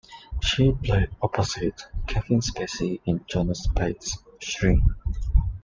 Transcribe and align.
She 0.41 0.71
played 0.71 1.09
opposite 1.21 1.83
Kevin 2.07 2.39
Spacey 2.39 3.01
in 3.05 3.23
Jonas 3.27 3.67
Pate's 3.67 4.17
"Shrink". 4.39 4.81